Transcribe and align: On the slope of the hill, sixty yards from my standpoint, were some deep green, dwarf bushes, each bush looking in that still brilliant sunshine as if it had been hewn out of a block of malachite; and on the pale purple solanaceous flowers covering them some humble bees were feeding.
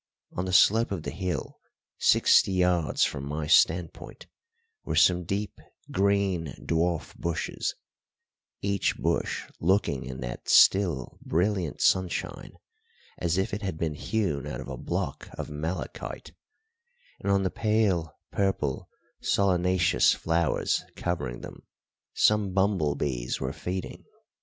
On 0.35 0.45
the 0.45 0.51
slope 0.51 0.89
of 0.91 1.03
the 1.03 1.11
hill, 1.11 1.59
sixty 1.99 2.53
yards 2.53 3.03
from 3.03 3.23
my 3.23 3.45
standpoint, 3.45 4.25
were 4.83 4.95
some 4.95 5.25
deep 5.25 5.59
green, 5.91 6.55
dwarf 6.59 7.15
bushes, 7.15 7.75
each 8.63 8.97
bush 8.97 9.47
looking 9.59 10.03
in 10.03 10.19
that 10.21 10.49
still 10.49 11.19
brilliant 11.23 11.81
sunshine 11.81 12.53
as 13.19 13.37
if 13.37 13.53
it 13.53 13.61
had 13.61 13.77
been 13.77 13.93
hewn 13.93 14.47
out 14.47 14.59
of 14.59 14.69
a 14.69 14.75
block 14.75 15.29
of 15.33 15.51
malachite; 15.51 16.31
and 17.19 17.31
on 17.31 17.43
the 17.43 17.51
pale 17.51 18.11
purple 18.31 18.89
solanaceous 19.21 20.15
flowers 20.15 20.83
covering 20.95 21.41
them 21.41 21.61
some 22.15 22.55
humble 22.55 22.95
bees 22.95 23.39
were 23.39 23.53
feeding. 23.53 24.03